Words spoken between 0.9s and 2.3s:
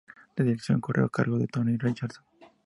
a cargo de Tony Richardson.